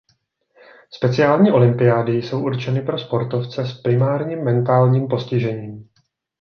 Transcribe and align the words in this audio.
Speciální 0.91 1.51
olympiády 1.51 2.13
jsou 2.17 2.43
určeny 2.43 2.81
pro 2.81 2.99
sportovce 2.99 3.65
s 3.65 3.81
primárním 3.81 4.43
mentálním 4.43 5.07
postižením. 5.07 5.89